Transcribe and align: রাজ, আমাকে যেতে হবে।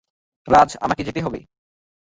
রাজ, 0.47 0.69
আমাকে 0.81 1.01
যেতে 1.03 1.19
হবে। 1.21 1.39